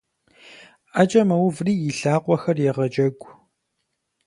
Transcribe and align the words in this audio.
Ӏэкӏэ 0.93 1.21
мэуври 1.27 1.73
и 1.89 1.91
лъакъуэхэр 1.97 2.57
егъэджэгу. 2.69 3.29